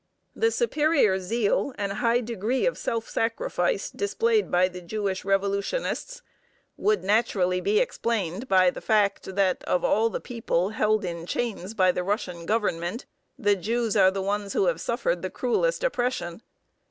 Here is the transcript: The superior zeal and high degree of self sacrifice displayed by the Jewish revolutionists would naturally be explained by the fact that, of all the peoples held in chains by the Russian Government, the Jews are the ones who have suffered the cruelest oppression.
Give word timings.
The 0.35 0.49
superior 0.49 1.19
zeal 1.19 1.75
and 1.77 1.93
high 1.93 2.21
degree 2.21 2.65
of 2.65 2.75
self 2.75 3.07
sacrifice 3.07 3.91
displayed 3.91 4.49
by 4.49 4.67
the 4.67 4.81
Jewish 4.81 5.23
revolutionists 5.23 6.23
would 6.75 7.03
naturally 7.03 7.61
be 7.61 7.77
explained 7.79 8.47
by 8.47 8.71
the 8.71 8.81
fact 8.81 9.35
that, 9.35 9.63
of 9.65 9.85
all 9.85 10.09
the 10.09 10.19
peoples 10.19 10.73
held 10.73 11.05
in 11.05 11.27
chains 11.27 11.75
by 11.75 11.91
the 11.91 12.01
Russian 12.03 12.47
Government, 12.47 13.05
the 13.37 13.55
Jews 13.55 13.95
are 13.95 14.09
the 14.09 14.23
ones 14.23 14.53
who 14.53 14.65
have 14.65 14.81
suffered 14.81 15.21
the 15.21 15.29
cruelest 15.29 15.83
oppression. 15.83 16.41